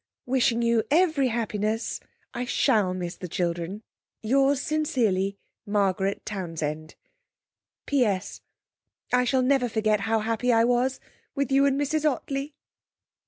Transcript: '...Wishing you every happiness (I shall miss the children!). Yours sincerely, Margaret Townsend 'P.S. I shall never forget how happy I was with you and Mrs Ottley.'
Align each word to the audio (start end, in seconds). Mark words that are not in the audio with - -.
'...Wishing 0.25 0.63
you 0.63 0.81
every 0.89 1.27
happiness 1.27 1.99
(I 2.33 2.43
shall 2.45 2.91
miss 2.95 3.17
the 3.17 3.27
children!). 3.27 3.83
Yours 4.23 4.59
sincerely, 4.59 5.37
Margaret 5.63 6.25
Townsend 6.25 6.95
'P.S. 7.85 8.41
I 9.13 9.25
shall 9.25 9.43
never 9.43 9.69
forget 9.69 9.99
how 9.99 10.17
happy 10.21 10.51
I 10.51 10.63
was 10.63 10.99
with 11.35 11.51
you 11.51 11.67
and 11.67 11.79
Mrs 11.79 12.03
Ottley.' 12.09 12.55